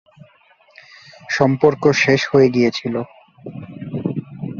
[1.29, 2.95] সম্পর্ক শেষ হয়ে গিয়েছিল।